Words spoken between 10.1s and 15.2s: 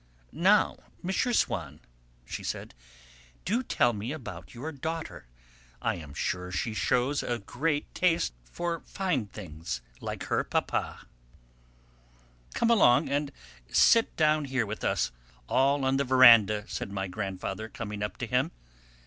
her papa." "Come along and sit down here with us